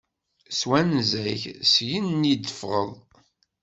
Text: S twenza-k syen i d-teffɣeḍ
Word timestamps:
S 0.51 0.55
twenza-k 0.61 1.41
syen 1.73 2.29
i 2.31 2.33
d-teffɣeḍ 2.35 2.91